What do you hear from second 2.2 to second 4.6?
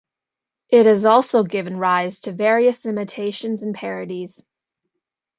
to various imitations and parodies.